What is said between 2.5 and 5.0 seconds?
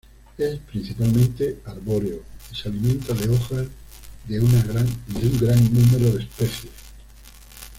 y se alimenta de hojas de un gran